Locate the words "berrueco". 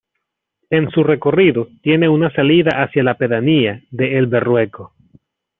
4.25-4.95